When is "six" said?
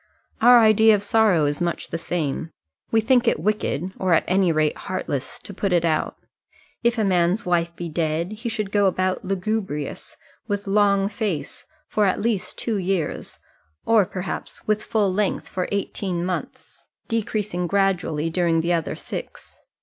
18.95-19.55